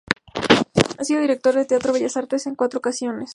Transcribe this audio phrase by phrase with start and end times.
[0.97, 3.29] Ha sido Director del Teatro Bellas Artes en cuatro ocasiones.